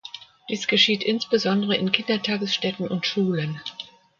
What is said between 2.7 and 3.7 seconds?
und Schulen.